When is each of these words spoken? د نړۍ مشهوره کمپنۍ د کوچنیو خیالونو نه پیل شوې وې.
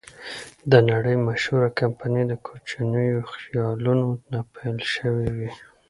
د 0.71 0.73
نړۍ 0.89 1.15
مشهوره 1.27 1.69
کمپنۍ 1.79 2.23
د 2.27 2.33
کوچنیو 2.45 3.19
خیالونو 3.33 4.07
نه 4.31 4.41
پیل 4.53 4.77
شوې 4.93 5.27
وې. 5.37 5.51